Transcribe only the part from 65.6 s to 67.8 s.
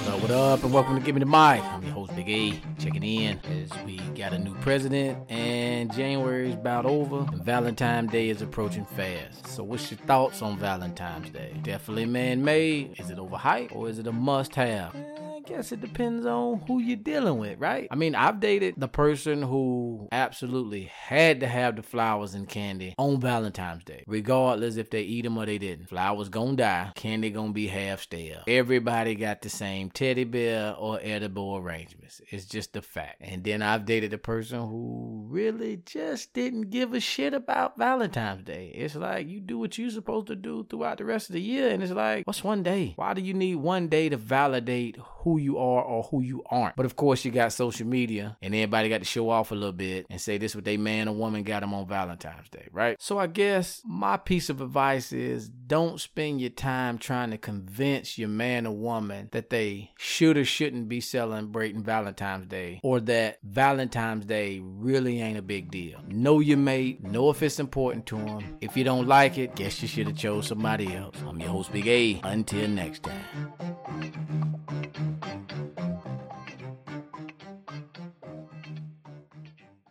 deal. Know your mate, know if it's